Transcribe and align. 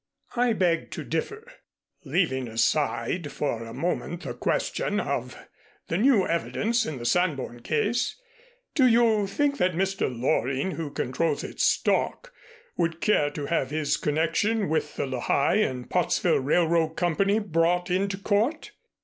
"I 0.35 0.53
beg 0.53 0.89
to 0.93 1.03
differ. 1.03 1.45
Leaving 2.05 2.47
aside 2.47 3.31
for 3.31 3.63
a 3.63 3.71
moment 3.71 4.23
the 4.23 4.33
question 4.33 4.99
of 4.99 5.37
the 5.89 5.97
new 5.99 6.25
evidence 6.25 6.87
in 6.87 6.97
the 6.97 7.05
Sanborn 7.05 7.59
case, 7.61 8.15
do 8.73 8.87
you 8.87 9.27
think 9.27 9.59
that 9.59 9.73
Mr. 9.73 10.09
Loring, 10.09 10.71
who 10.71 10.89
controls 10.89 11.43
its 11.43 11.63
stock, 11.63 12.33
would 12.77 12.99
care 12.99 13.29
to 13.29 13.45
have 13.45 13.69
his 13.69 13.95
connection 13.95 14.69
with 14.69 14.95
the 14.95 15.05
Lehigh 15.05 15.57
and 15.57 15.87
Pottsville 15.87 16.39
Railroad 16.39 16.95
Company 16.97 17.37
brought 17.37 17.91
into 17.91 18.17
court?" 18.17 18.71